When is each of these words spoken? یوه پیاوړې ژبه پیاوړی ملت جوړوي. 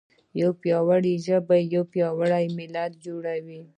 یوه 0.41 0.55
پیاوړې 0.61 1.13
ژبه 1.25 1.57
پیاوړی 1.91 2.45
ملت 2.57 2.91
جوړوي. 3.05 3.61